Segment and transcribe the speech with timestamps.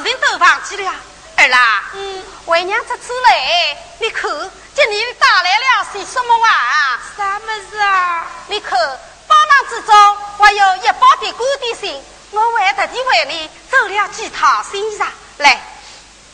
[0.00, 0.94] 我把事情都忘记了。
[1.36, 4.30] 儿啦，嗯，为娘这次来，你看，
[4.74, 7.00] 今年带来了些什么啊？
[7.16, 8.26] 啥么子啊？
[8.48, 8.78] 你看，
[9.26, 15.06] 包囊之中还有一包的干点心，我还特地为你做了几套新衣裳。
[15.38, 15.60] 来，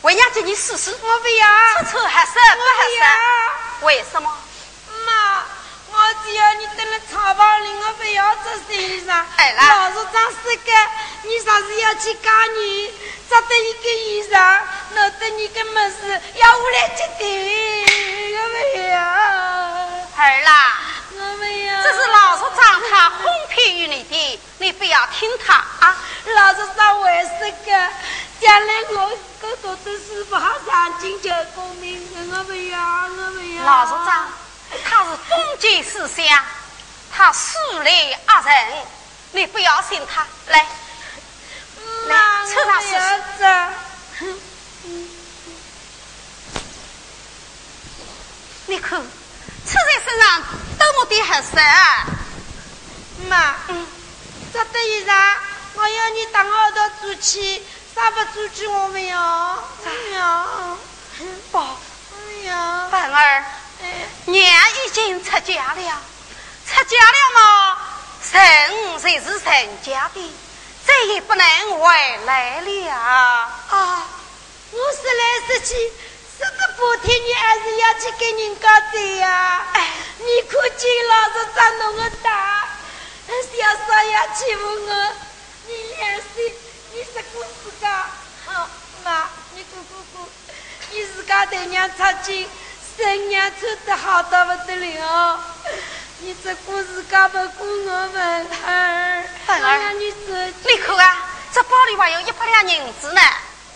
[0.01, 0.91] 为娘叫你试试。
[0.91, 1.47] 我不要。
[1.83, 2.83] 穿穿合适不合
[3.79, 3.85] 适？
[3.85, 4.29] 为什么？
[6.27, 9.23] 只要你等了草房里，我不要做新衣裳。
[9.37, 10.71] 哎啦，老是长死个，
[11.23, 12.87] 你啥时要去嫁女？
[13.29, 14.59] 只得一个衣裳，
[14.93, 17.23] 弄得你个么事要我来接的，
[18.35, 18.99] 我不要。
[20.17, 20.77] 儿啦，
[21.13, 21.81] 我不要。
[21.83, 25.95] 这是老族长他哄骗于你的，你不要听他啊。
[26.25, 27.89] 老族长为什个？
[28.41, 33.63] 将来我哥哥的师傅好上进就功名，我不要，我不要。
[33.63, 34.27] 老所长，
[34.83, 36.25] 他是封建思想，
[37.11, 38.85] 他疏离恶人，
[39.31, 40.25] 你不要信他。
[40.47, 40.65] 来。
[42.07, 42.15] 来，
[42.47, 42.87] 车上试
[43.37, 43.43] 试。
[48.69, 48.99] 你看，
[49.65, 50.43] 穿在身上
[50.77, 52.05] 多么的合适啊！
[53.29, 53.55] 妈，
[54.51, 55.35] 这的衣裳
[55.75, 59.17] 我要你当我的主妻，啥不主妻我没有，
[59.85, 60.77] 没有。
[61.51, 62.55] 不，没有。
[62.89, 63.45] 笨儿，
[64.25, 64.43] 娘
[64.85, 66.01] 已经出嫁了，
[66.67, 67.77] 出嫁了嘛，
[68.31, 70.33] 人才是人家的。
[70.85, 71.45] 再也不能
[71.79, 74.07] 回来了啊！
[74.71, 75.75] 我说来说去，
[76.37, 79.67] 说个补贴，你还是要去给人家走呀？
[79.73, 79.87] 哎，
[80.19, 82.69] 你看金老师长那么大，
[83.27, 83.33] 小
[83.85, 85.13] 少爷欺负我，
[85.67, 86.55] 你两岁，
[86.93, 88.05] 你是过自家？
[88.45, 88.69] 好，
[89.03, 90.29] 妈，你过过过，
[90.91, 92.49] 你自家对娘差劲，
[92.97, 95.39] 生娘穿得好到不得了。
[96.19, 100.11] 你这故事搞不过我们儿，笨儿，你
[100.65, 103.21] 你看啊，这包里还有一百两银子呢。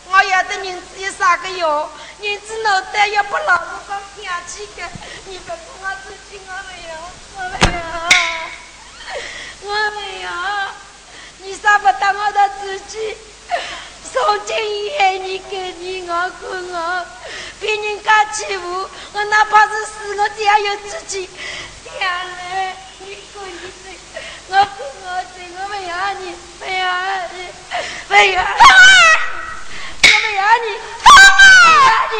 [0.09, 1.89] 我要的银子有啥个用？
[2.21, 4.89] 银子脑袋要不老子上天去的，
[5.27, 6.95] 你不给我自己，我没有，
[7.37, 7.55] 我没
[9.61, 10.29] 有，我没有。
[11.43, 13.15] 你啥不到我的自己？
[14.13, 17.05] 从今以后，你跟你我跟我，
[17.61, 21.29] 被人家欺负，我哪怕是死，我只要有自己。
[21.83, 23.87] 爹嘞，你滚你的，
[24.49, 24.59] 我滚
[25.05, 26.81] 我走，我不要你，不要
[27.31, 27.35] 你，
[28.09, 28.45] 不要，我
[30.03, 30.67] 不要你，
[31.01, 32.15] 不要你。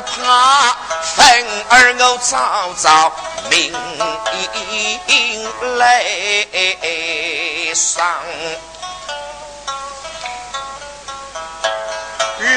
[0.00, 0.76] 怕
[1.16, 1.24] 风
[1.68, 3.12] 儿我早早
[3.48, 3.72] 命
[5.78, 6.04] 来
[7.74, 8.04] 上，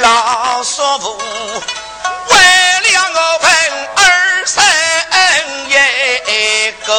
[0.02, 1.18] 老叔父
[2.28, 2.36] 为
[2.82, 3.48] 了我风
[3.98, 4.02] 儿
[4.48, 4.64] 生
[5.70, 5.72] 一
[6.86, 6.92] 个，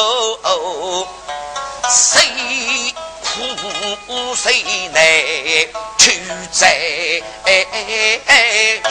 [1.89, 4.63] 谁苦谁
[4.93, 5.01] 难？
[5.97, 6.77] 去在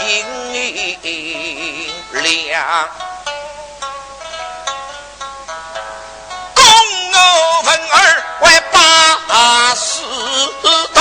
[0.06, 0.10] 银
[2.12, 2.88] 两，
[6.54, 6.62] 公
[7.12, 7.16] 我
[7.62, 7.96] 文儿
[8.40, 8.76] 为把
[9.74, 9.82] 事
[10.62, 11.00] 多，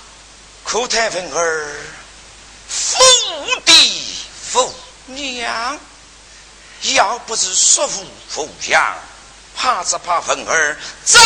[0.71, 1.75] 可太凤儿，
[2.69, 3.03] 父
[3.65, 4.15] 弟
[4.53, 4.73] 父
[5.07, 5.77] 娘，
[6.93, 8.97] 要不是叔父抚养，
[9.53, 11.19] 怕只怕凤儿早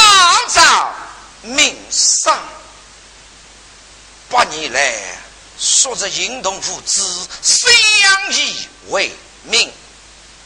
[0.47, 0.95] 早
[1.43, 2.35] 命丧。
[4.31, 5.15] 八年来，
[5.59, 7.03] 说着英同父子
[7.43, 7.71] 相
[8.31, 9.11] 依为
[9.43, 9.71] 命，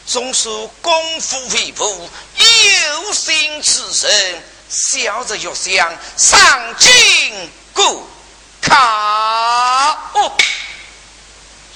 [0.05, 4.43] 总说功夫为父，有心之人。
[4.69, 7.49] 笑着又想上京
[8.61, 10.37] 过考，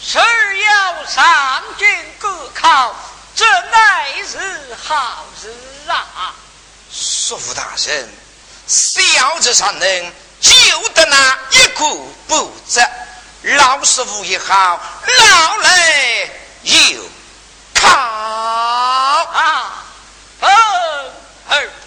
[0.01, 1.87] 是要上京
[2.19, 2.95] 过考，
[3.35, 5.53] 这乃是好事
[5.89, 6.33] 啊！
[6.91, 8.09] 叔父大人，
[8.67, 11.85] 小子尚能救得那一个
[12.27, 12.81] 不折，
[13.43, 14.79] 老师傅也好，
[15.17, 16.29] 老来
[16.63, 17.09] 又
[17.73, 19.83] 靠啊，
[20.39, 20.49] 儿。
[21.49, 21.82] 说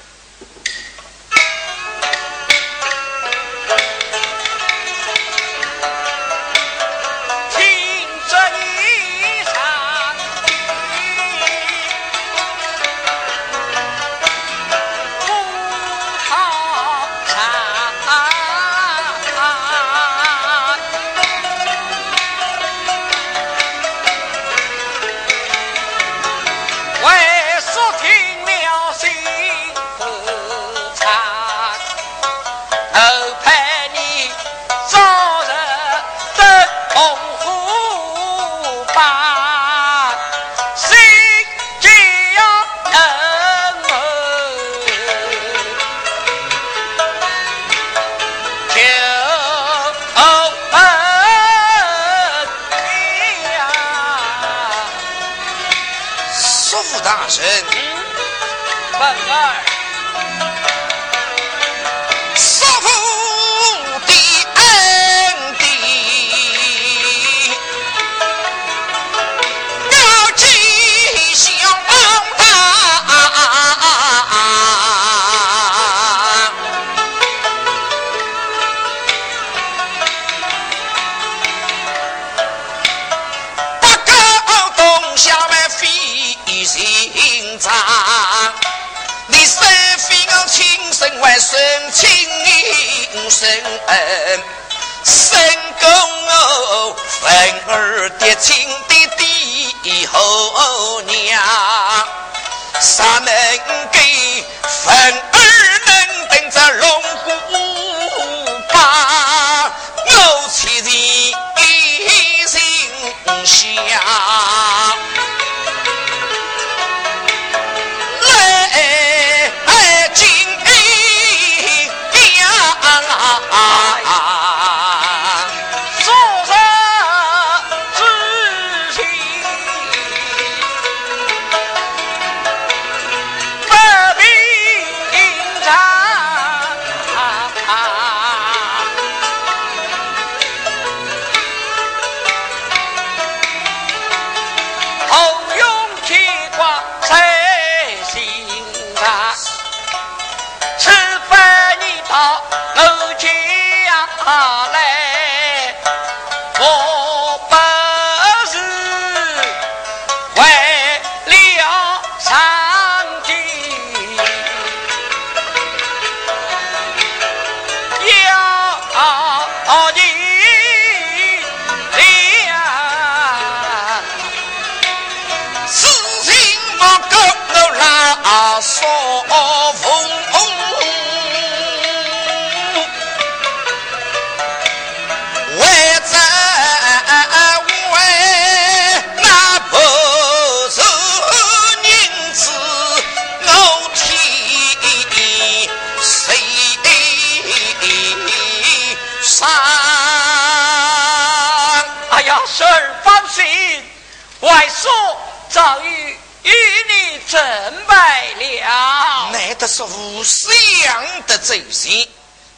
[211.86, 212.08] 的走心，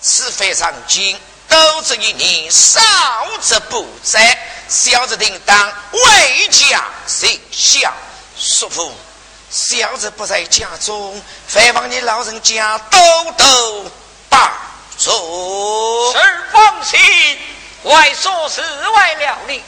[0.00, 1.18] 此番上京，
[1.48, 2.80] 都这一年少
[3.42, 7.92] 则不在，小则定当为家行孝。
[8.38, 8.92] 叔父，
[9.50, 13.00] 小子不在家中，烦望你老人家多
[13.36, 13.90] 多
[14.28, 14.50] 帮
[14.98, 16.12] 助。
[16.12, 16.18] 是
[16.52, 16.98] 放心，
[17.82, 19.62] 外说是为了你，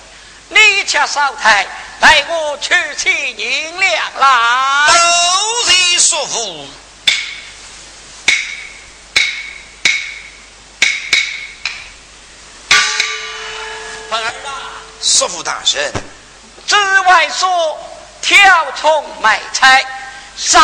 [0.49, 1.67] 你家少太
[2.00, 4.87] 带我去取银两来。
[4.88, 6.67] 都是叔父。
[14.17, 14.33] 儿啊，
[15.02, 15.93] 叔父大人，
[16.67, 17.79] 之外说
[18.21, 18.38] 挑
[18.81, 19.85] 葱买菜，
[20.37, 20.62] 上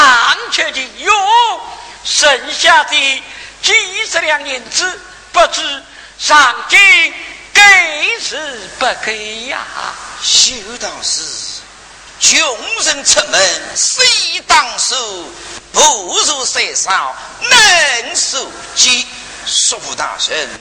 [0.50, 1.60] 去的用，
[2.04, 3.22] 剩下的
[3.62, 5.00] 几十两银子，
[5.32, 5.82] 不知
[6.18, 6.78] 上京
[7.52, 9.58] 给是不给呀？
[10.22, 11.22] 修道士，
[12.20, 12.38] 穷
[12.84, 14.96] 人出门谁当手，
[15.72, 19.06] 不如谁少能受饥。
[19.46, 20.60] 叔父大人，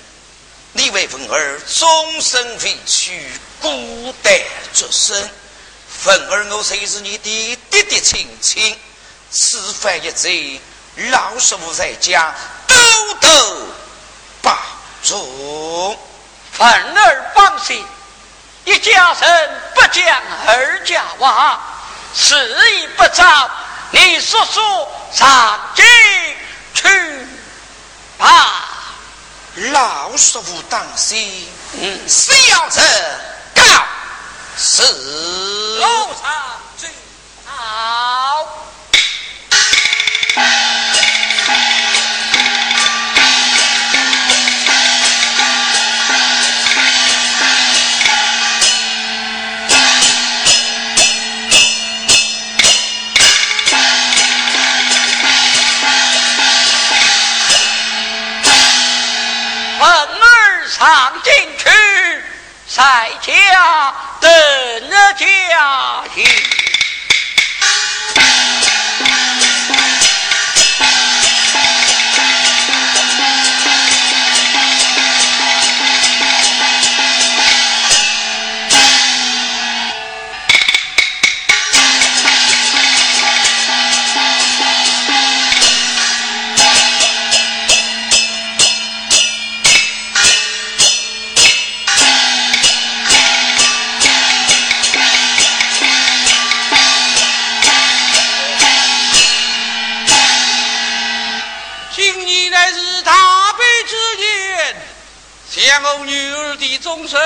[0.78, 4.34] 你为凤儿终身委屈，孤单
[4.74, 5.30] 作生。
[5.88, 8.78] 凤儿我虽是你的爹爹亲亲，
[9.32, 10.30] 此番一走，
[11.12, 12.36] 老师傅在家
[12.68, 12.76] 兜
[13.22, 13.68] 兜
[14.42, 14.60] 把
[15.02, 15.98] 重。
[16.52, 17.82] 凤儿放心。
[18.66, 21.58] 一家人不讲二家话，
[22.14, 22.36] 事
[22.80, 23.50] 已不早，
[23.92, 25.86] 你叔叔上京
[26.74, 27.28] 去
[28.18, 28.75] 吧。
[29.56, 31.48] 老师傅当心，
[31.80, 32.82] 嗯，谁要这
[33.56, 33.62] 告
[34.58, 34.84] 辞？
[35.80, 35.86] 路
[36.22, 36.90] 上最
[37.46, 38.46] 好。
[64.96, 66.55] 家庭。
[107.06, 107.20] 儿的终身，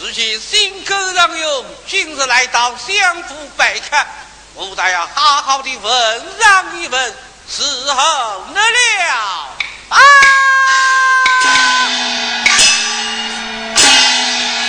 [0.00, 4.06] 如今心口上涌，今日来到相府拜看，
[4.54, 7.14] 我倒要好好的问上一问，
[7.50, 7.62] 伺
[7.94, 9.48] 候得了。
[9.90, 9.98] 啊！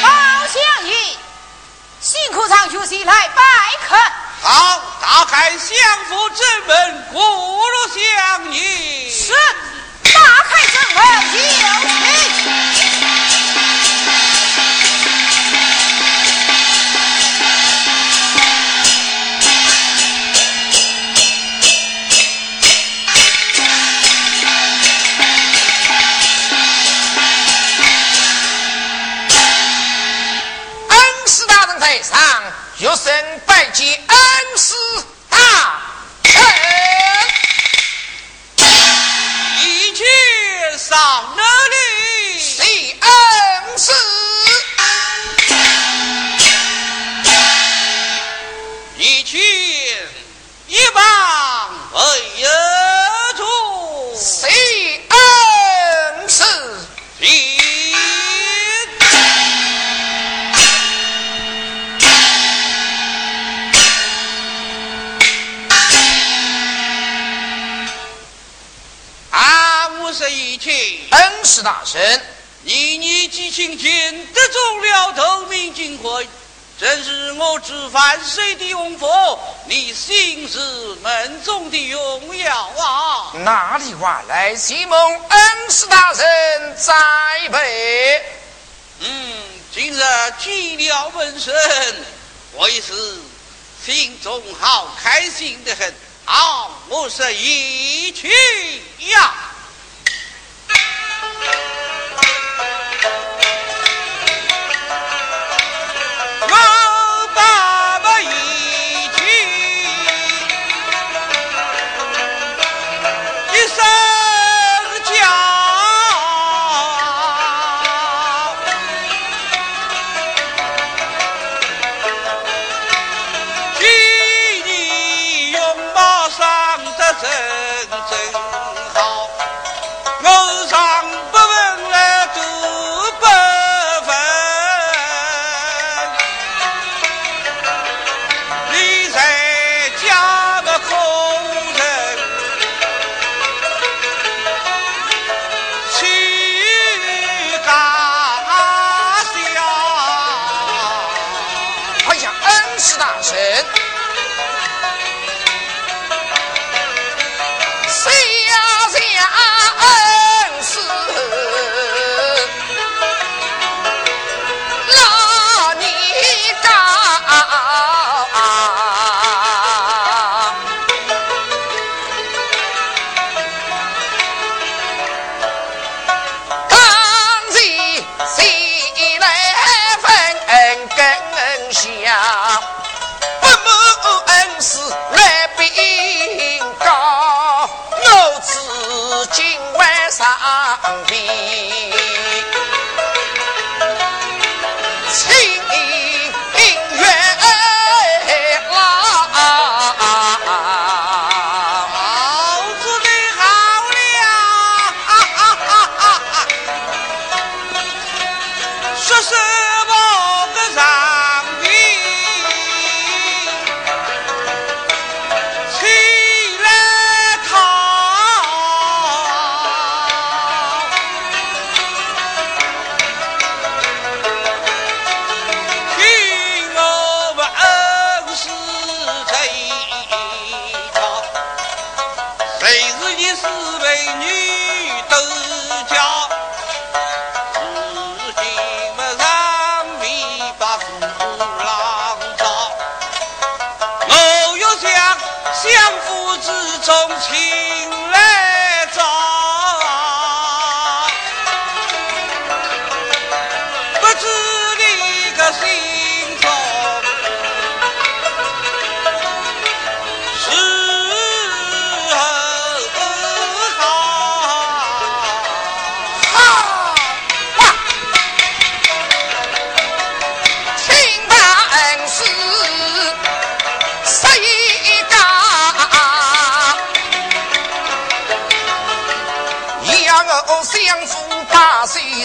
[0.01, 0.10] 包
[0.47, 0.93] 相爷，
[2.01, 3.43] 辛苦长学习来拜
[3.88, 3.95] 客。
[4.41, 9.10] 好，打开相府正门，过入相爷。
[9.10, 9.34] 是，
[10.03, 10.52] 打开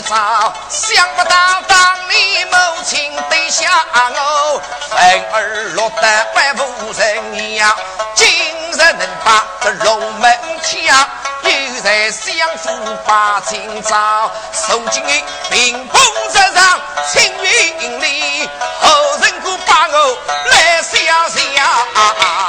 [0.08, 7.76] 想不到当你母亲对下我，反而落得怪无人样。
[8.14, 8.26] 今
[8.72, 11.06] 日能把这龙门抢，
[11.42, 12.70] 又在相府
[13.04, 15.04] 把今朝送进
[15.50, 16.80] 屏风之上，
[17.12, 18.48] 青云里
[18.80, 20.18] 后人故把我
[20.50, 22.47] 来想想。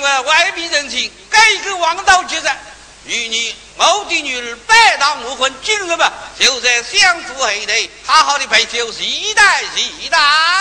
[0.00, 2.58] 外外面人情，改革王道决战，
[3.04, 7.72] 与你某的女儿拜堂无婚，今日嘛就在相府后头
[8.04, 10.18] 好好的陪酒一代一代。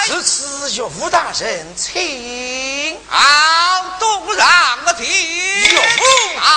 [0.07, 6.03] 此次岳父大人，请好，东上我听岳父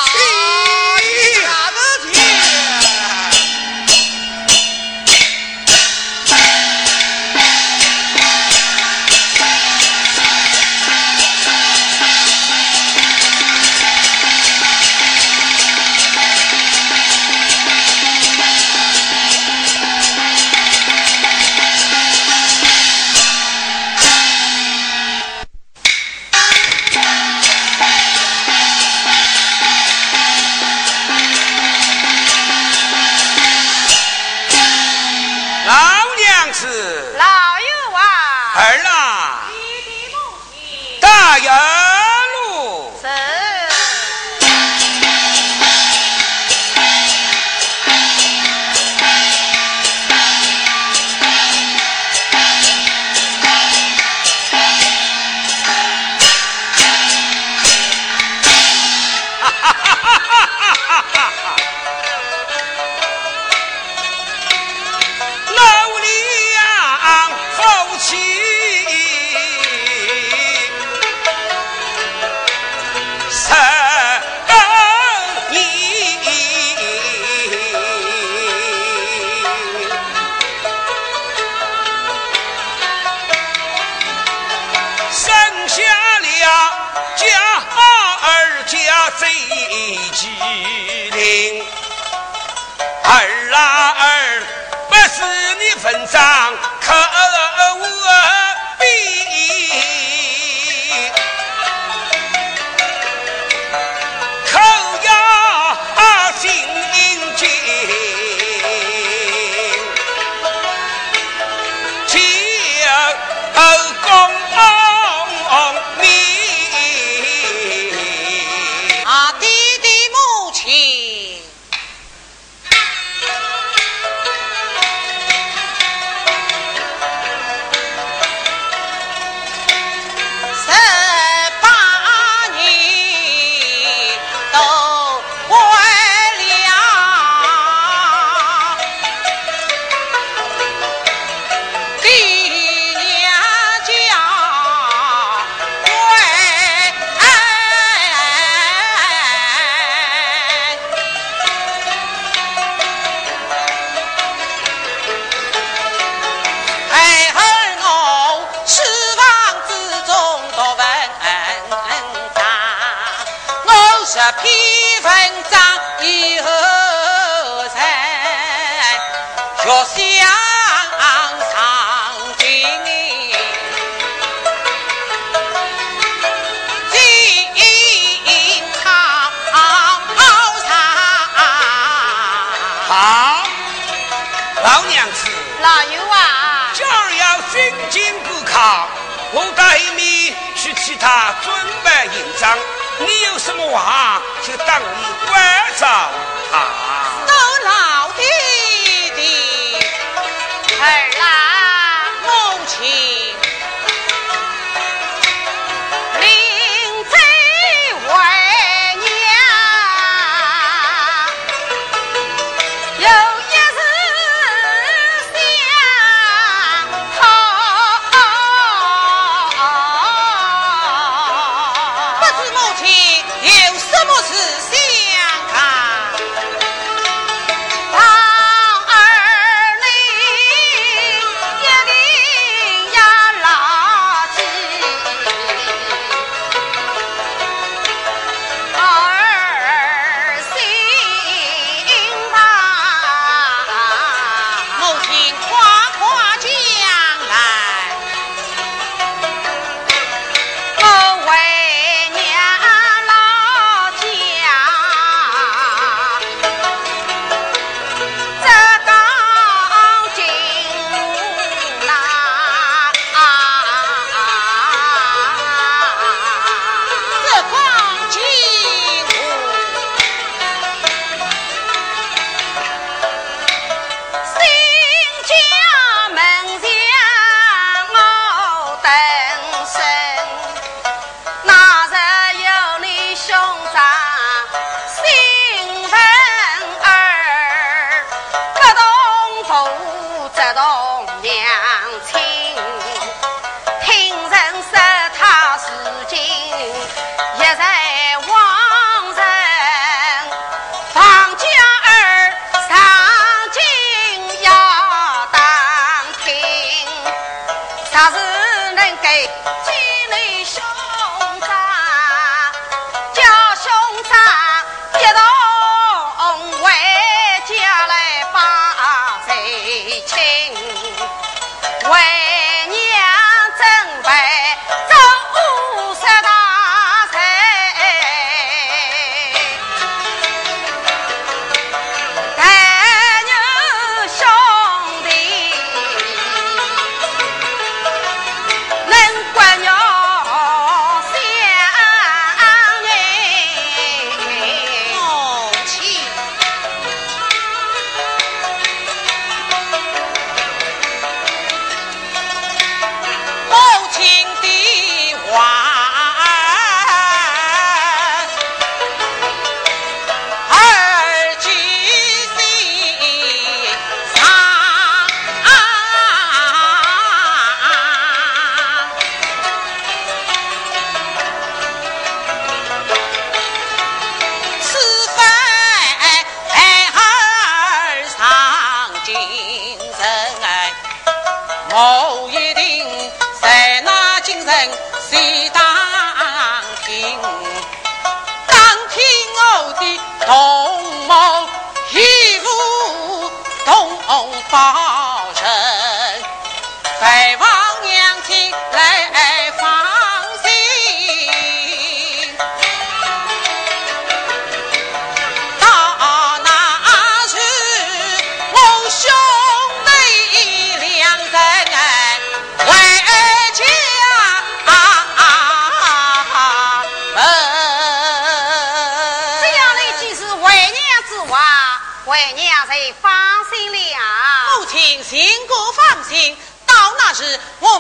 [0.06, 1.41] 请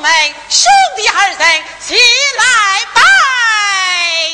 [0.02, 1.38] 们兄弟二人
[1.80, 1.96] 前
[2.36, 3.00] 来拜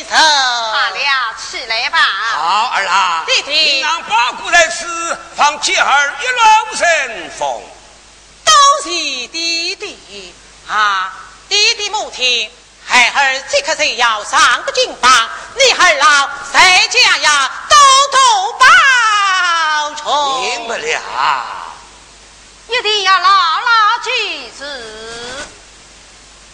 [0.09, 0.16] 寿。
[0.16, 1.98] 好了，起来吧。
[2.33, 6.40] 好儿啊，弟弟你让八姑来此，放妻儿一路
[6.74, 7.62] 顺风。
[8.46, 8.52] 都
[8.83, 10.35] 是弟弟
[10.66, 11.12] 啊，
[11.50, 12.50] 弟弟母亲，
[12.87, 17.76] 孩儿即刻就要上个金榜，你儿老在家呀，多
[18.11, 20.40] 多报仇。
[20.40, 20.98] 明不了。
[22.68, 24.64] 一定要牢牢记住。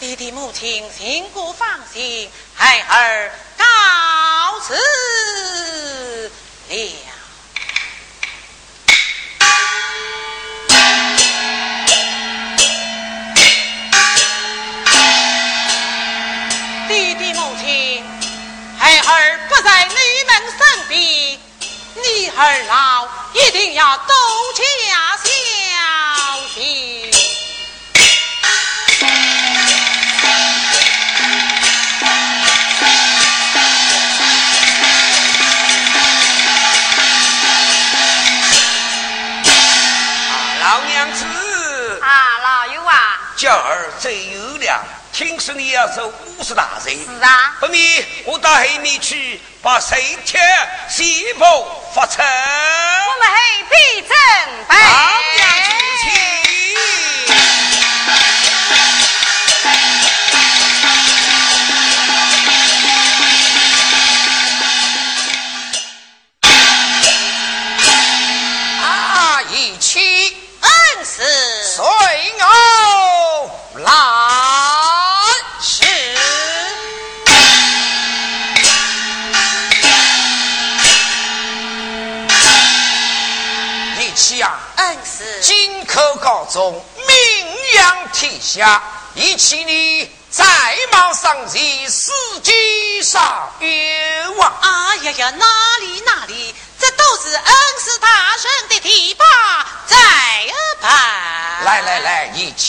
[0.05, 3.65] 爹爹母亲心过放心，孩儿告
[4.61, 6.31] 辞了。
[16.87, 18.05] 爹爹母亲，
[18.79, 19.95] 孩儿不在你
[20.27, 21.01] 们身边，
[21.95, 24.15] 你儿老一定要多
[24.55, 24.63] 加
[25.17, 25.27] 小
[26.53, 26.94] 心。
[43.53, 44.81] 儿最有良，
[45.13, 46.07] 听说你要做
[46.39, 50.41] 五十大寿，是啊，不免我到后面去把谁帖
[50.89, 51.45] 西部
[51.95, 52.25] 发成。
[52.25, 53.37] 我们后
[53.71, 54.17] 必准
[54.69, 54.75] 备。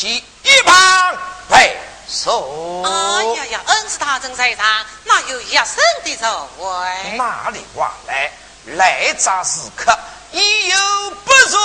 [0.06, 1.18] 来，一旁
[1.50, 1.76] 备
[2.08, 2.84] 受。
[2.84, 4.64] 哎呀呀，恩师大人在上，
[5.06, 5.66] 哪有一生
[6.04, 7.18] 的座位？
[7.18, 8.32] 哪里话来？
[8.78, 9.98] 来札时刻，
[10.32, 10.78] 已有
[11.24, 11.58] 不足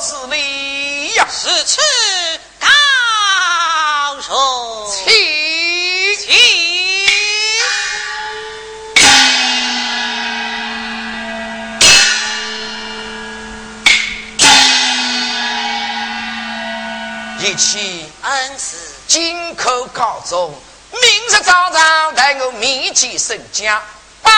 [0.00, 1.26] 之理呀。
[1.30, 1.80] 是此
[2.58, 6.53] 高手，请请。
[19.06, 20.52] 金口告终，
[20.90, 23.82] 明日早上带我面见圣驾，
[24.22, 24.32] 帮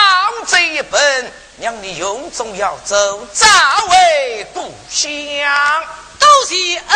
[0.46, 3.46] 这一本，让你永中要走，早
[3.88, 5.06] 回故乡。
[6.18, 6.88] 都是恩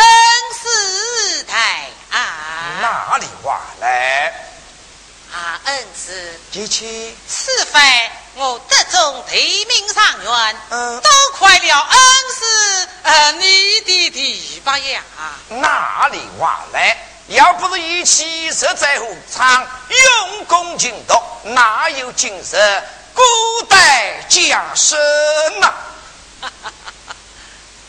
[0.61, 2.79] 师太啊！
[2.81, 4.33] 哪里话来？
[5.31, 7.81] 啊，恩师，一起此番
[8.35, 11.99] 我得中提名上元，嗯都快了恩
[12.37, 15.01] 师呃你的提拔呀！
[15.49, 16.97] 哪里话来？
[17.31, 21.15] 要不是一起实在乎常用功勤读，
[21.53, 23.21] 哪有今日古
[23.69, 24.99] 代将身
[25.61, 25.73] 呐、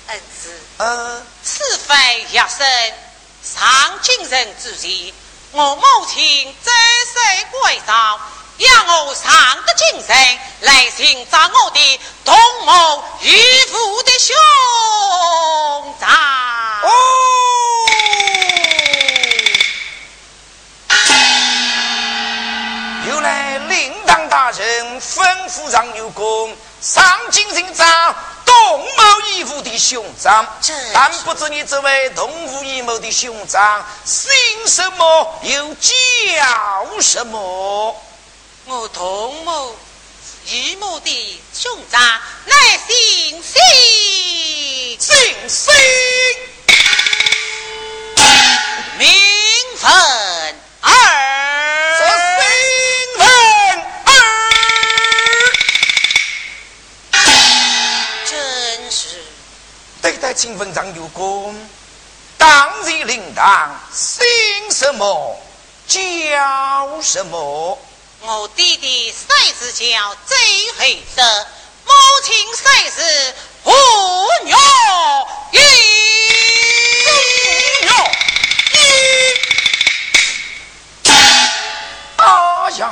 [0.07, 1.99] 恩师，嗯，此番
[2.30, 2.95] 学生
[3.43, 5.12] 上京人之前，
[5.51, 6.72] 我母亲再
[7.12, 8.20] 三关照，
[8.59, 9.32] 让我上
[9.66, 13.32] 得京城来寻找我的同母异
[13.72, 14.36] 父的兄
[16.01, 16.09] 长。
[16.82, 16.88] 哦，
[24.59, 27.84] 人吩咐上有功上京寻找
[28.44, 28.86] 同母
[29.28, 30.46] 异父的兄长，
[30.92, 34.30] 但不知你这位同父异母的兄长姓
[34.66, 38.03] 什么又叫什么？
[38.66, 39.76] 我同母
[40.46, 42.00] 异母的兄长
[42.44, 43.61] 乃姓姓，
[44.98, 45.72] 姓姓
[48.98, 49.09] 名
[49.78, 49.90] 分
[50.80, 50.90] 二。
[60.35, 61.55] 真是对待金文章有功，
[62.39, 62.49] 当
[62.85, 64.24] 然领当姓
[64.70, 65.39] 什么
[65.87, 67.78] 叫什么。
[68.22, 70.37] 我弟弟谁是叫最
[70.78, 71.22] 黑色，
[71.85, 71.93] 母
[72.24, 73.70] 亲谁是妇
[74.45, 74.53] 女
[75.53, 75.59] 一
[77.05, 77.11] 妇
[77.83, 77.89] 女
[82.16, 82.91] 哎呀，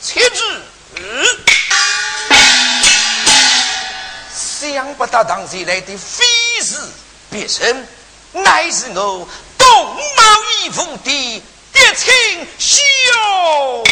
[0.00, 0.62] 妻子，
[4.78, 6.24] 想不到当时来的非
[6.62, 6.76] 是
[7.28, 7.88] 别人，
[8.30, 10.22] 乃是我东茂
[10.62, 13.84] 义父的嫡亲兄。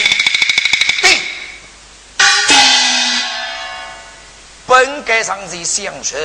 [4.64, 6.16] 本该上是相声，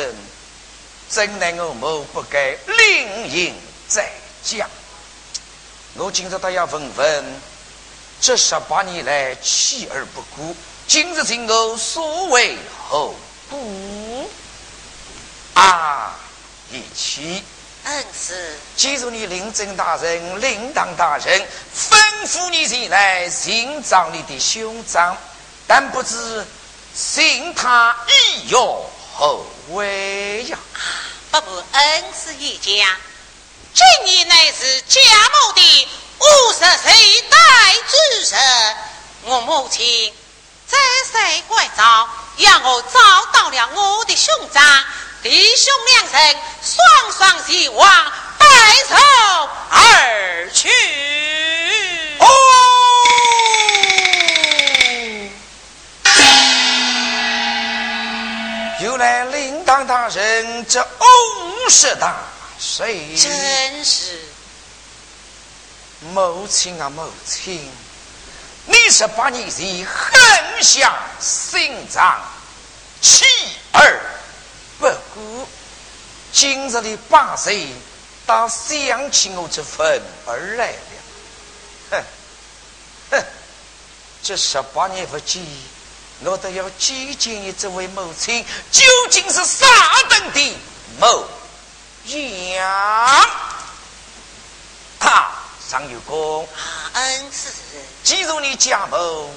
[1.09, 3.55] 怎奈我某不该另应
[3.88, 4.12] 在
[4.43, 4.70] 家。
[5.95, 7.41] 我今日倒要问问，
[8.22, 10.55] 这十八年来弃而不顾，
[10.88, 12.55] 今日请我所为
[12.88, 13.12] 何
[13.49, 14.30] 故？
[15.54, 16.16] 啊，
[16.72, 17.43] 一起。
[17.84, 21.41] 恩师，记住你领政大人、领当大人
[21.76, 21.97] 吩
[22.28, 25.18] 咐你前来寻找你的兄长，
[25.66, 26.45] 但不知
[26.95, 30.60] 寻他意有何为呀？
[31.32, 32.95] 不不恩师一家，
[33.74, 35.88] 今年乃是贾母的
[36.20, 37.38] 五十岁大
[37.89, 38.38] 之日，
[39.24, 40.14] 我母亲
[40.68, 40.78] 再
[41.12, 44.84] 三关照，让我找到了我的兄长。
[45.24, 48.47] 弟兄两人双双前往白
[48.89, 48.95] 首
[49.69, 50.67] 而去。
[52.17, 52.26] 哦，
[58.84, 62.15] 又来铃铛大人这五十大
[62.57, 64.19] 谁，真是
[65.99, 67.72] 母亲啊，母亲，
[68.65, 72.19] 你是把你的狠下心肠，
[73.01, 73.24] 弃
[73.74, 74.01] 儿。
[74.82, 75.47] 不过，
[76.34, 77.67] 今日的八岁，
[78.25, 80.77] 倒想起我这份儿来了。
[81.91, 82.03] 哼，
[83.11, 83.23] 哼，
[84.23, 85.45] 这十八年不见，
[86.21, 89.67] 我都要见见你这位母亲究竟是啥
[90.09, 90.57] 等的
[90.99, 91.27] 模
[92.05, 93.29] 样。
[94.99, 95.32] 他
[95.69, 96.49] 上有功，
[96.93, 97.51] 恩赐，
[98.03, 99.29] 既如你家某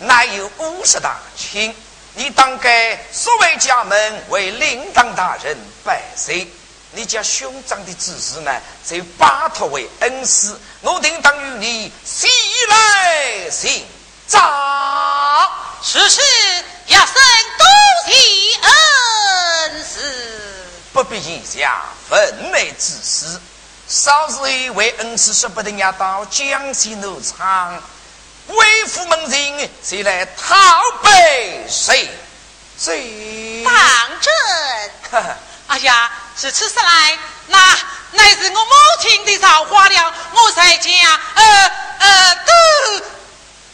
[0.00, 1.72] 乃有五十大亲。
[2.18, 6.48] 你当该所谓家门为领当大人拜岁，
[6.90, 8.50] 你家兄长的指示呢，
[8.84, 12.26] 就拜托为恩师，我定当与你喜
[12.68, 13.86] 来行
[14.26, 14.40] 早。
[15.80, 16.20] 此事
[16.88, 17.14] 要生
[17.56, 17.64] 多
[18.08, 18.12] 谢
[18.62, 23.40] 恩师，不必言下分内之事，
[23.86, 27.80] 少时为恩师说不定要到江西农场。
[28.48, 30.56] 为父门人，谁来讨
[31.02, 32.08] 杯水？
[32.78, 33.62] 谁？
[33.64, 33.74] 当
[34.20, 35.22] 真？
[35.68, 37.18] 哎呀，是此时来，
[37.48, 37.58] 那
[38.12, 40.14] 乃是我母亲的造化了。
[40.32, 40.92] 我才将
[41.34, 43.04] 呃呃都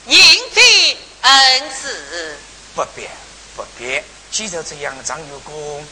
[0.07, 0.21] 应
[0.53, 2.37] 接恩赐。
[2.75, 3.09] 不必，
[3.55, 4.03] 不必。
[4.33, 5.87] 既然这样，张有功，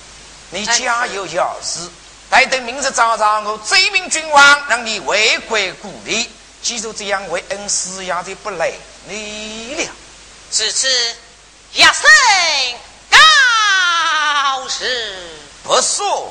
[0.50, 1.88] 你家有要事，
[2.28, 6.31] 待等明日早上，我追命君王，让你回归故里。
[6.62, 9.90] 记住这样为恩师压的不累你了。
[10.50, 10.88] 此次
[11.72, 11.92] 一声
[13.10, 15.28] 告示，
[15.64, 16.30] 不送。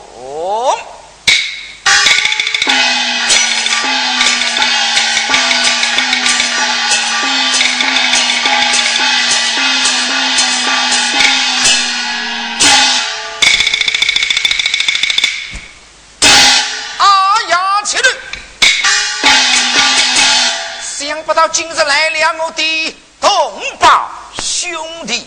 [21.32, 25.26] 不到今日来了，我的同胞兄弟，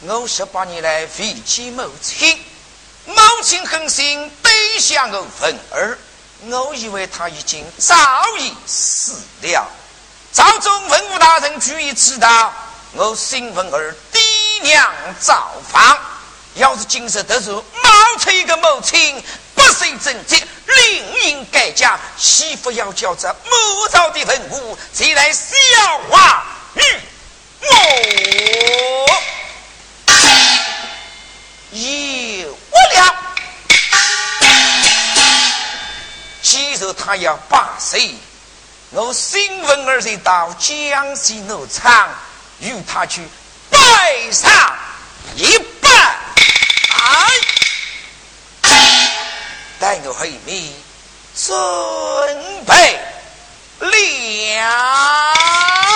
[0.00, 2.44] 我十八年来未见母亲，
[3.04, 4.50] 母亲狠心背
[4.80, 5.96] 下我份儿，
[6.48, 7.96] 我以为他已经早
[8.40, 9.64] 已死了。
[10.32, 12.52] 朝中文武大人注意知道，
[12.94, 14.20] 我新闻儿爹
[14.62, 15.96] 娘造访，
[16.54, 19.24] 要是今日得手冒出一个母亲。
[19.58, 21.98] 不随正节，另应改嫁。
[22.16, 25.46] 媳妇要叫这母朝的文武，前来笑
[26.08, 26.80] 话与
[27.60, 27.68] 我。
[31.70, 32.56] 有
[32.94, 33.16] 了，
[36.40, 38.14] 既然他要八岁，
[38.90, 42.08] 我新闻儿就到江西农场
[42.60, 43.26] 与他去
[43.68, 44.76] 拜上
[45.34, 45.88] 一拜。
[49.80, 50.72] 但我后面
[51.34, 51.54] 准
[52.66, 52.98] 备
[54.60, 55.87] 了。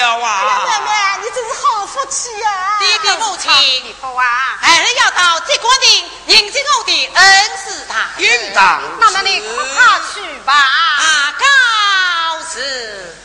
[0.00, 0.62] 了啊！
[0.66, 0.90] 妹妹，
[1.22, 2.78] 你真是好福气呀！
[2.78, 4.24] 弟弟母亲，媳妇啊，
[4.62, 8.28] 儿要到这关亭迎接我的恩师大人。
[8.30, 8.80] 应当。
[9.00, 10.52] 那么你快快去吧。
[10.54, 13.16] 啊，告辞。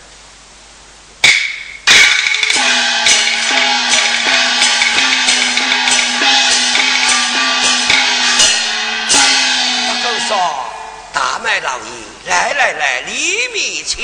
[9.88, 10.66] 大狗说
[11.14, 11.84] ：“大麦老爷，
[12.26, 13.98] 来来来，里面请。”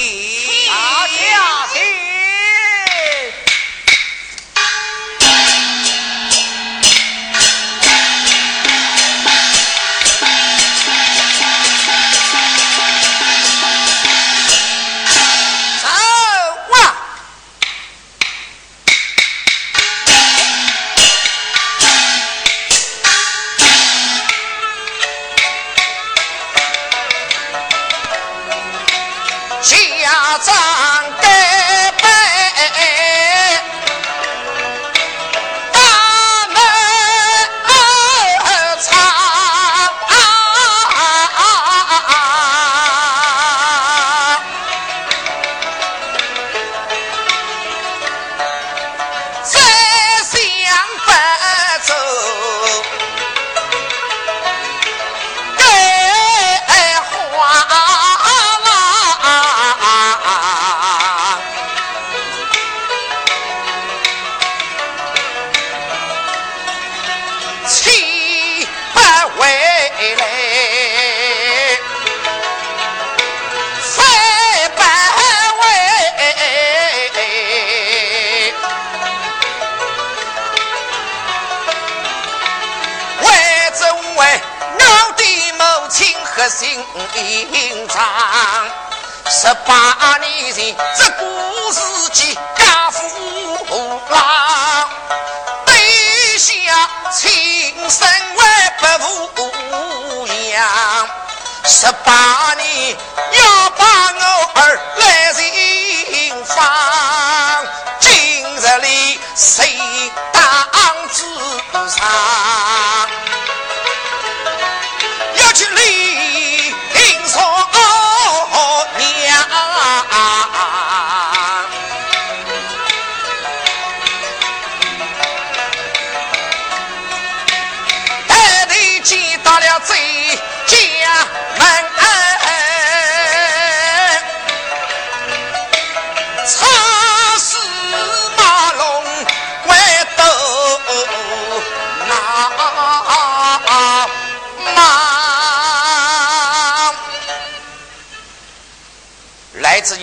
[0.69, 2.18] 大家请。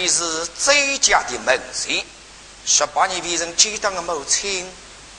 [0.09, 1.55] 是这家的门
[1.87, 2.05] 人，
[2.65, 4.71] 十八年为人接当的母亲，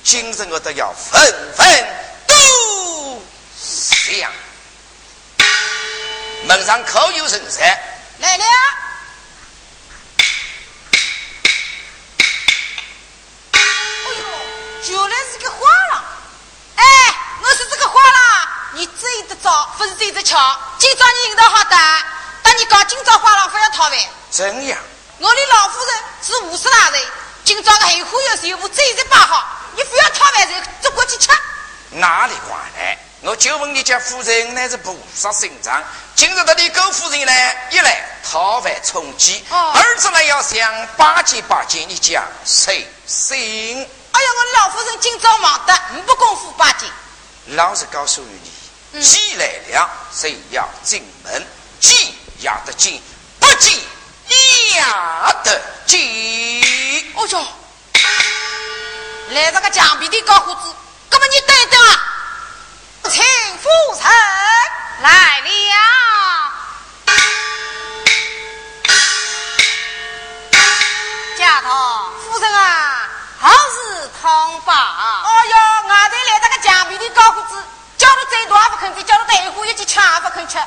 [0.03, 1.21] 今日我都要纷
[1.55, 1.87] 纷
[2.27, 3.21] 都
[3.57, 4.31] 想。
[6.45, 7.83] 门上可有人在？
[8.19, 8.43] 来了，
[13.51, 13.59] 哎
[14.17, 14.25] 呦，
[14.89, 15.57] 原来是个花
[15.91, 16.03] 郎。
[16.75, 16.83] 哎，
[17.43, 20.59] 我是这个花郎，你追得早，不是追得巧。
[20.79, 21.75] 今朝你引导好的，
[22.41, 24.16] 但你讲今朝花郎非要讨饭。
[24.29, 24.77] 怎样？
[25.19, 27.01] 我的老夫人是五十大人，
[27.43, 31.29] 今朝的黑花要是有部走着摆好，你非要讨饭肉，走过去吃。
[31.91, 32.97] 哪里管呢？
[33.21, 35.83] 我就问你家夫人乃是菩萨心肠，
[36.15, 37.33] 今日的你狗夫人呢？
[37.71, 43.73] 一来讨饭充饥，哦儿子呢要想巴结巴结你讲谁谁？
[44.11, 46.85] 哎呀，我的老夫人今朝忙得没功夫巴结。
[47.55, 48.39] 老实告诉于
[48.91, 51.47] 你，鸡来了，谁要进门？
[51.79, 53.01] 鸡压得进，
[53.39, 53.81] 不进
[54.75, 57.13] 压得进。
[57.15, 57.47] 哦哟，
[59.29, 60.75] 来这个墙壁的高胡子，
[61.09, 61.91] 哥们你等等啊！
[63.09, 63.23] 请
[63.57, 64.03] 夫人
[65.01, 65.47] 来了，
[71.37, 71.69] 家头
[72.23, 73.09] 夫人啊！
[73.39, 74.73] 好事通报。
[74.73, 75.55] 哦哟，
[75.87, 77.63] 外头来这个墙壁的高胡子，
[77.97, 80.59] 叫他再多也不肯走，叫他带货一起吃也不肯吃，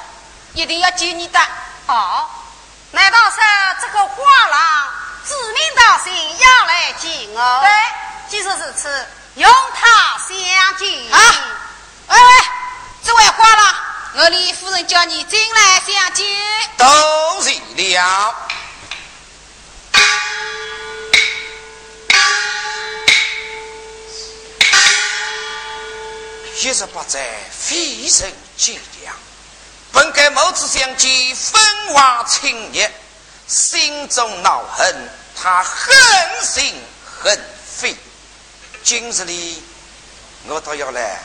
[0.55, 1.41] 一定要见你的。
[1.87, 2.29] 哦，
[2.93, 3.37] 难道是
[3.81, 4.89] 这个画廊
[5.27, 7.61] 指名道姓要来见我？
[7.61, 7.71] 对，
[8.31, 10.29] 既是如此，用他相
[10.79, 11.13] 见。
[11.13, 11.19] 啊，
[12.09, 12.45] 喂喂，
[13.05, 13.55] 这位花
[14.85, 16.27] 叫你进来相见。
[16.79, 18.35] 都是了。
[26.63, 29.15] 一十八载，飞身尽量。
[29.93, 32.91] 本该母子相见，分外亲热，
[33.47, 35.11] 心中恼恨，
[35.43, 35.95] 他狠
[36.43, 36.75] 心
[37.23, 37.97] 恨肺。
[38.83, 39.63] 今日里，
[40.47, 41.19] 我倒要来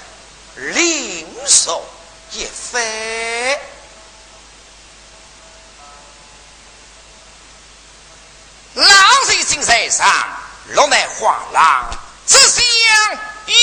[0.56, 1.84] 另说
[2.32, 2.82] 一番。
[8.76, 8.88] 狼
[9.28, 10.08] 在金山上，
[10.70, 11.92] 落乃画廊，
[12.26, 12.64] 只想
[13.48, 13.54] 有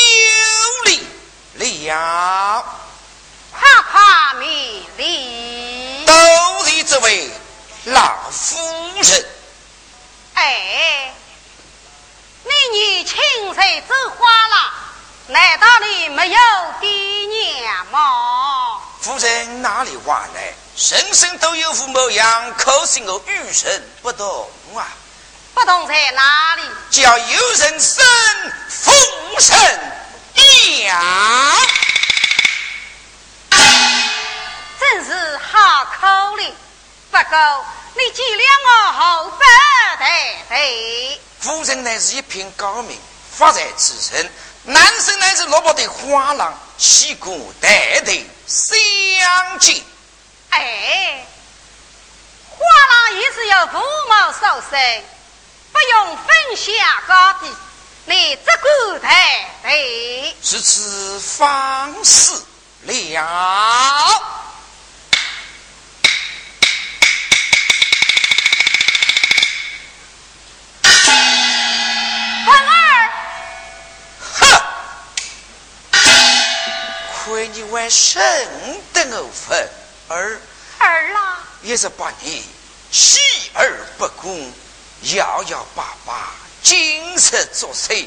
[1.55, 2.65] 理了。
[3.53, 6.05] 怕怕迷离。
[6.05, 7.31] 都是这位
[7.85, 8.59] 老夫
[9.01, 9.27] 人。
[10.35, 11.13] 哎，
[12.45, 13.17] 你女亲
[13.49, 14.73] 手走花了，
[15.29, 16.39] 难道你没有
[16.81, 18.81] 爹娘吗？
[19.01, 20.41] 夫人哪里话呢？
[20.75, 24.89] 人生都有副模样，可惜我遇人不同啊。
[25.55, 26.63] 不同在哪里？
[26.91, 28.05] 叫有人生，
[28.69, 28.91] 福
[29.39, 29.55] 生
[30.85, 31.57] 养。
[34.81, 36.55] 真是好口令。
[37.13, 39.45] 不过你见谅我后不得
[40.49, 41.21] 罪。
[41.41, 42.99] 夫人乃是一品高明，
[43.37, 44.33] 发财之人。
[44.63, 48.13] 男生乃是落魄的花郎，喜顾带头
[48.47, 49.83] 相见。
[50.49, 51.27] 哎，
[52.49, 52.57] 花
[52.89, 55.05] 郎也是有父母所生，
[55.71, 57.55] 不用分下高低，
[58.07, 59.69] 你只管抬头。
[60.43, 62.33] 是此方式
[62.85, 64.42] 了。
[77.83, 78.23] 亏你还生
[78.93, 79.69] 得我分
[80.09, 80.41] 儿，
[80.79, 82.45] 儿啦，也是把你
[82.91, 83.19] 弃
[83.55, 84.53] 而不顾，
[85.15, 86.13] 摇摇摆摆，
[86.63, 88.07] 精神作祟，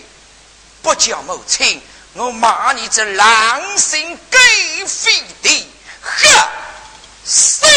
[0.81, 1.81] 不叫母亲，
[2.13, 4.37] 我骂你这狼心狗
[4.87, 5.67] 肺的
[6.03, 6.49] 恶
[7.25, 7.67] 心！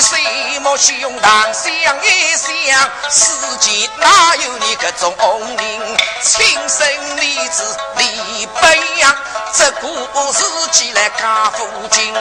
[0.00, 1.70] 你谁莫胸膛想
[2.02, 5.14] 一想，世间哪有你这种
[5.58, 5.96] 人？
[6.22, 6.88] 亲生
[7.18, 8.66] 儿子离不
[8.98, 9.14] 养，
[9.52, 10.42] 这故事
[10.72, 12.14] 起来家父亲，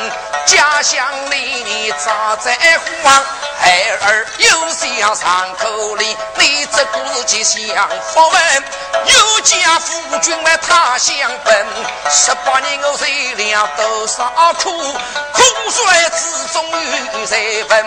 [0.45, 2.53] 家乡里你早在
[3.01, 3.23] 慌。
[3.61, 3.71] 孩
[4.01, 8.63] 儿有想上口里，你这故事就像佛文，
[9.05, 11.15] 有家夫君来他乡
[11.45, 11.67] 奔，
[12.09, 14.93] 十八年我受了多少苦，
[15.33, 15.83] 苦水
[16.17, 16.65] 之中
[17.13, 17.85] 有谁分？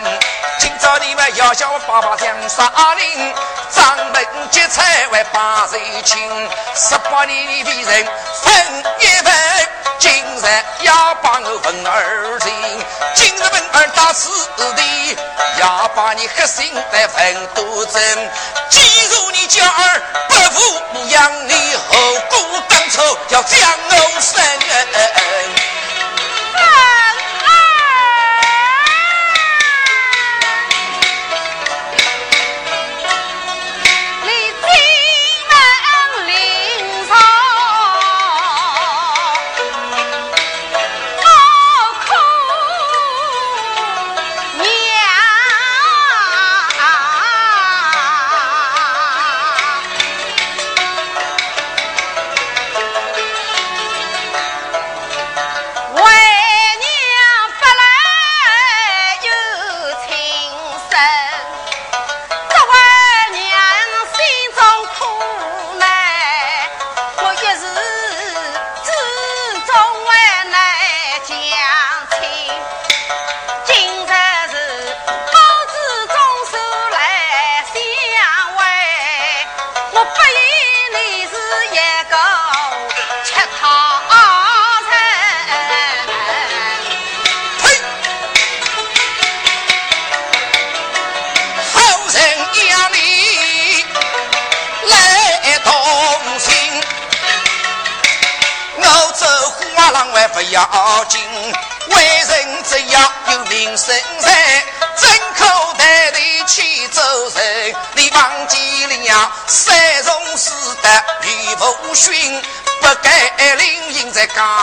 [0.59, 3.35] 今朝你们要叫我爸爸将杀灵，
[3.74, 6.16] 张门结彩为把谁请？
[6.76, 8.07] 十八年的为人
[8.43, 9.35] 分一分，
[9.99, 12.53] 今日要把我分儿情，
[13.14, 14.30] 今日分儿到此
[14.76, 15.18] 地。
[15.59, 18.30] 要把你黑心来分多真，
[18.70, 18.78] 既
[19.09, 21.97] 如你家儿不抚养你，后
[22.30, 23.59] 果当初要将
[23.91, 24.43] 我生。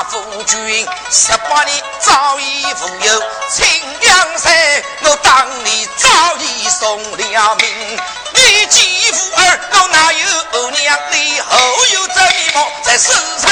[0.10, 3.68] 在家风军，十八年早已富有清
[4.01, 4.51] 凉山，
[5.03, 7.99] 我当年早已送了命。
[8.34, 10.99] 你继父儿，我哪有娘？
[11.12, 11.60] 你后
[11.93, 13.51] 有这面貌在世上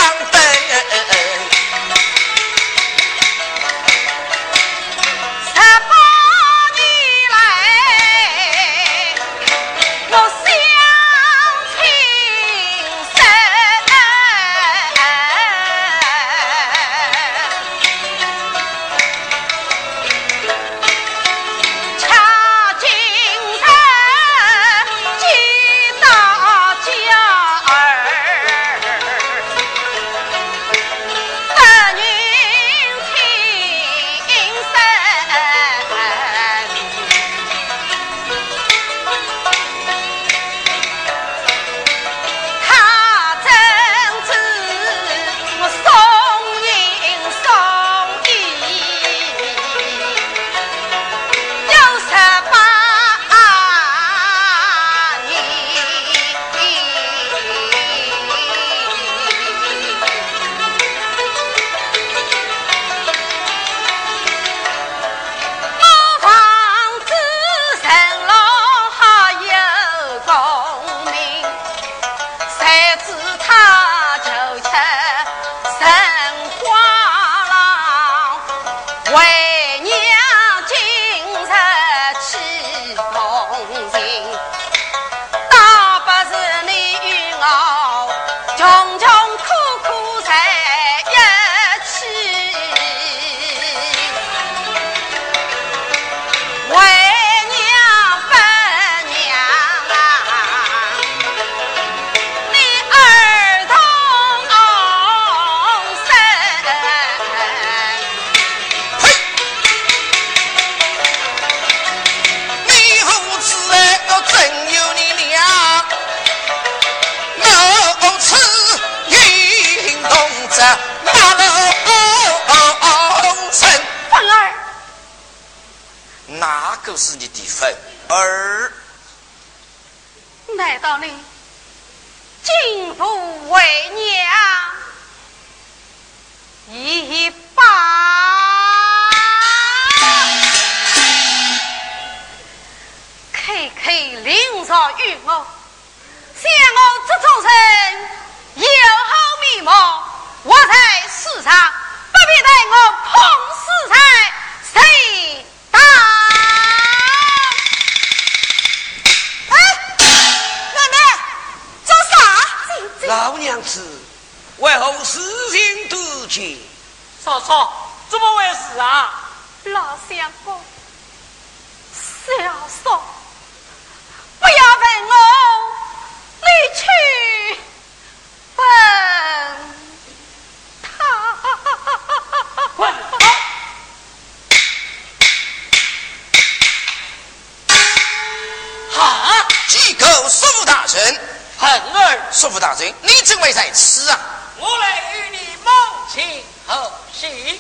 [192.60, 192.60] 等。
[192.60, 194.20] 叔父大人，你怎么在此啊？
[194.60, 195.70] 我来与你母
[196.12, 197.60] 亲和喜。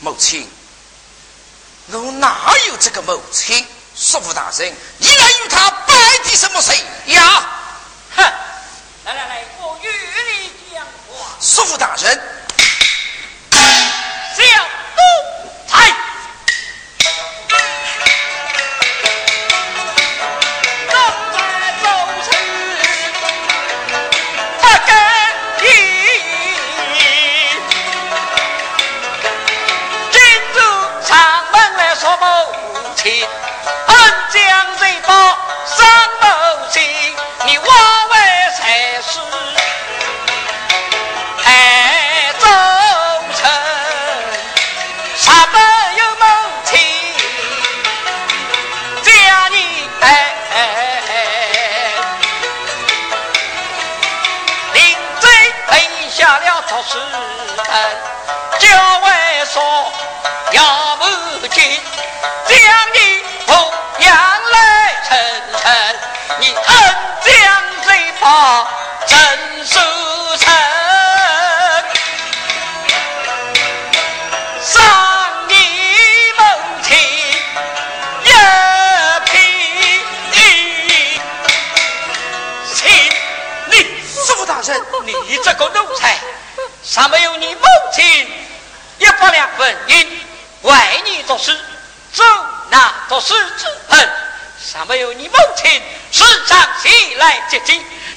[0.00, 0.48] 母亲，
[1.90, 3.66] 我哪有这个母亲？
[3.96, 5.94] 叔父大人，你来与他拜
[6.24, 7.46] 的什么谁呀？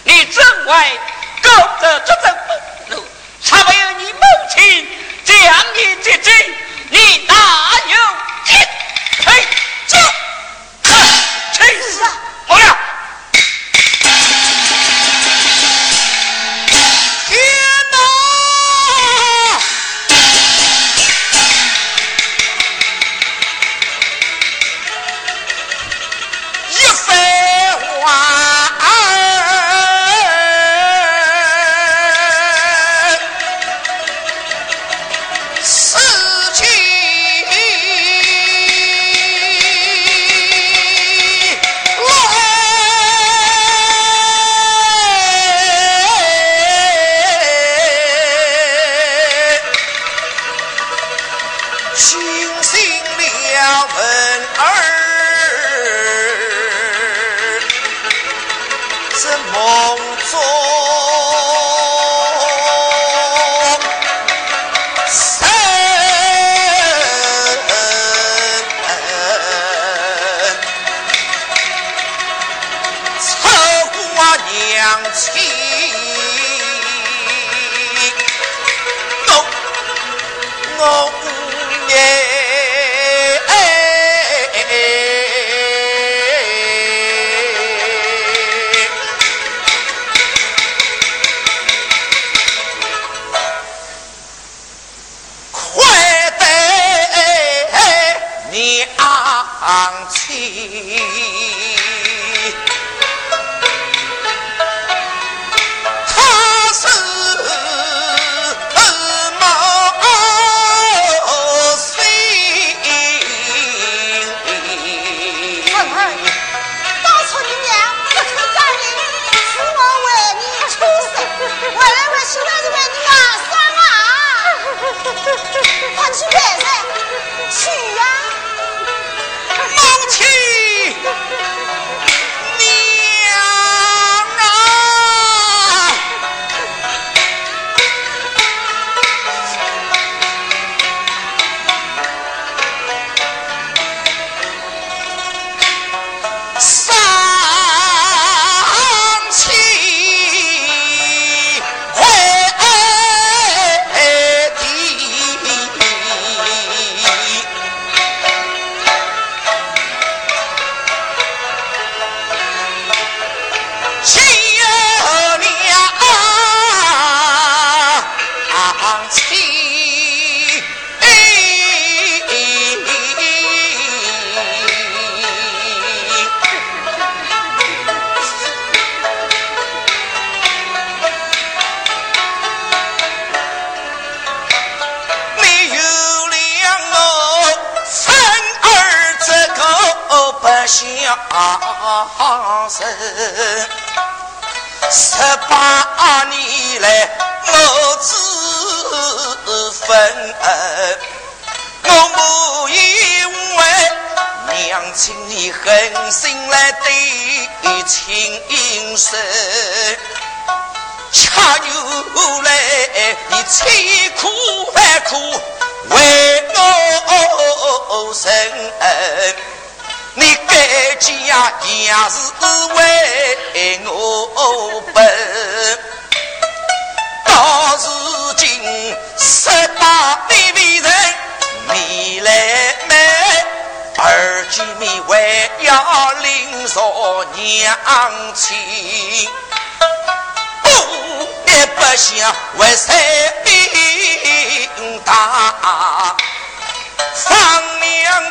[0.04, 1.00] 你怎会
[1.42, 1.50] 够
[1.82, 3.06] 得这等不怒？
[3.42, 4.20] 才没有你母
[4.54, 4.88] 亲
[5.24, 5.36] 将
[5.76, 6.30] 你接济，
[6.90, 7.34] 你哪
[7.88, 7.98] 有
[8.46, 8.54] 一
[9.26, 9.48] 嘿
[9.88, 9.98] 走？
[11.54, 12.04] 去死！
[12.48, 12.78] 我了。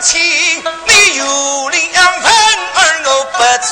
[0.09, 0.19] 亲，
[0.87, 2.33] 你有两分
[2.75, 3.69] 而我不知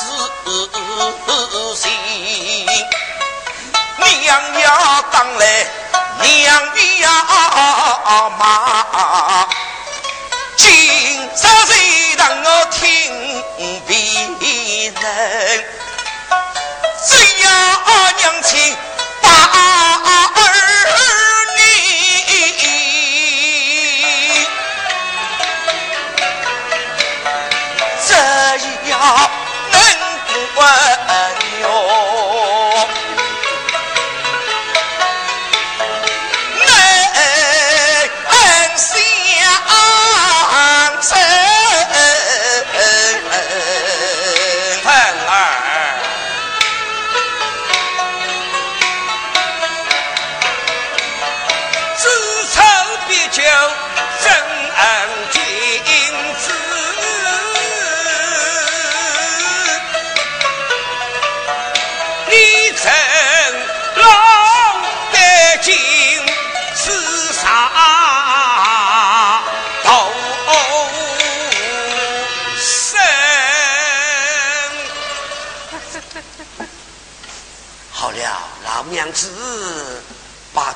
[1.81, 1.89] 信。
[3.97, 4.27] 娘
[4.59, 5.65] 呀，当来
[6.21, 6.29] 娘
[6.75, 7.09] 的呀
[8.37, 9.47] 妈，
[10.55, 10.67] 今
[11.25, 11.27] 日
[11.65, 12.79] 谁让我听
[13.87, 13.91] 别
[14.91, 15.65] 人？
[17.03, 17.09] 只
[17.41, 17.47] 要
[18.11, 18.77] 娘亲。
[30.59, 31.46] 能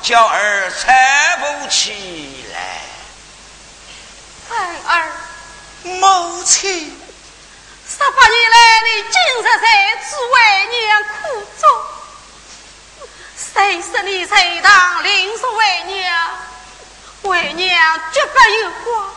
[0.02, 0.82] 把娇儿搀
[1.38, 2.58] 扶起来，
[4.50, 5.12] 孩儿，
[5.84, 7.00] 母亲，
[7.88, 10.34] 十八年来你今日在只为
[10.66, 11.64] 娘苦衷，
[13.36, 16.30] 谁使你才当临时为娘，
[17.22, 19.08] 为娘绝不有光。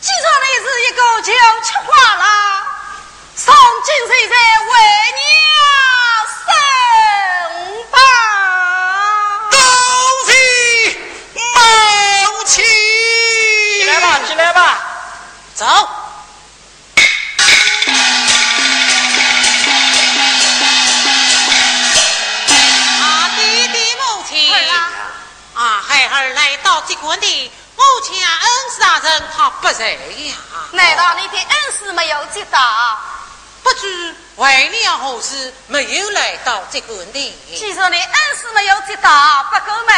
[0.00, 1.32] 既说你是一个就
[1.62, 2.24] 吃花了，
[3.36, 4.72] 从今谁在为
[5.20, 5.28] 娘
[6.46, 7.98] 生吧。
[12.48, 12.62] 起
[13.84, 14.78] 来吧，起来吧，
[15.56, 15.64] 走。
[15.64, 15.88] 啊，
[23.36, 24.52] 弟弟母亲，
[25.54, 30.34] 啊，孩儿来到这关地，母亲啊恩师大人他不在呀。
[30.72, 31.48] 难道你的恩
[31.78, 32.60] 师没有接到？
[33.66, 37.36] 不知为了何事没有来到这个地？
[37.58, 39.92] 既然你恩师没有接到，不过嘛，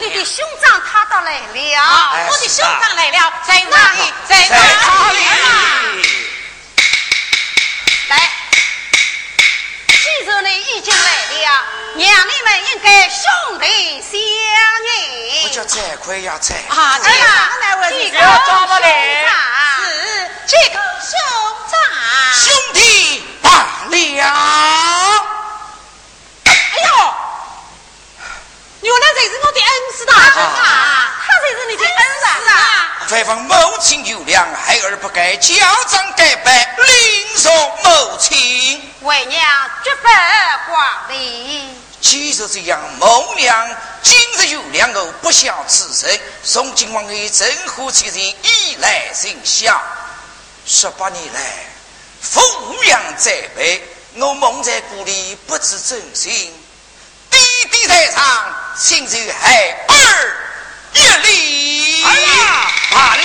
[0.00, 2.26] 你的兄长他到来了。
[2.28, 4.12] 我的兄长来了，在哪里？
[4.28, 4.56] 在哪
[5.12, 5.18] 里？
[8.08, 8.30] 来，
[9.86, 13.22] 既然你已经来了，娘你们应该兄
[13.60, 14.18] 弟相
[14.82, 14.88] 认。
[15.44, 16.98] 我叫惭愧呀，再啊！
[17.04, 17.52] 哎呀，
[17.88, 19.24] 几个找不来？
[19.78, 21.18] 是这个兄
[21.70, 21.74] 长。
[22.34, 22.78] 兄弟
[23.42, 23.48] 罢
[23.88, 23.94] 了。
[26.44, 26.52] 哎
[26.84, 26.88] 呦，
[28.82, 30.12] 原来这是我的恩师大。
[30.14, 31.14] 人啊！
[31.26, 31.90] 他才是你的恩
[32.20, 32.54] 师啊！
[33.08, 35.54] 反方母亲有良，孩儿不该家
[35.88, 37.50] 长改拜，另受
[37.82, 38.92] 母亲。
[39.02, 40.08] 为娘绝不
[40.68, 41.76] 挂礼。
[42.00, 43.68] 既是这样，母娘
[44.02, 49.82] 今日有两个不孝之人，从今往后正和其人以来行孝。
[50.66, 51.40] 十八年来。
[52.22, 53.80] 抚养在背，
[54.14, 56.52] 我蒙在鼓里不知真心。
[57.30, 57.38] 弟
[57.70, 60.36] 弟在上，心就孩儿
[60.92, 62.04] 一礼。
[62.04, 63.22] 哎呀，罢了，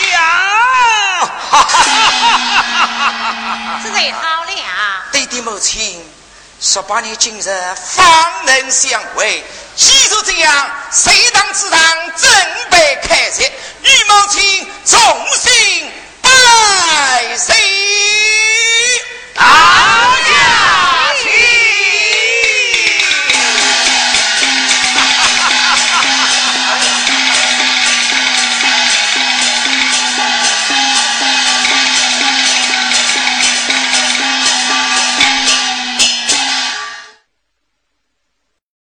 [3.82, 4.52] 是最好了。
[5.12, 6.06] 弟弟母亲，
[6.60, 9.44] 十八年今日方能相会，
[9.76, 11.80] 既如这样，谁当之堂
[12.18, 12.30] 准
[12.70, 13.44] 备开席，
[13.82, 15.92] 与母亲重新
[16.32, 17.54] 来 c
[19.34, 20.81] 大家。